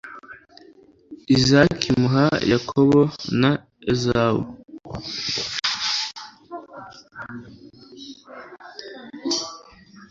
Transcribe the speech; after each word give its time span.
izaki 1.35 1.89
muha 1.99 2.27
yakobo 2.51 2.99
na 3.41 3.51
ezawu 3.91 4.43